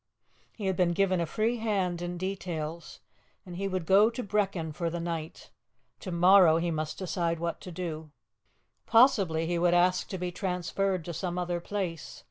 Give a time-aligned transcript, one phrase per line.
[0.55, 3.01] He had been given a free hand in details,
[3.45, 5.51] and he would go to Brechin for the night;
[5.99, 8.09] to morrow he must decide what to do.
[8.87, 12.19] Possibly he would ask to be transferred to some other place.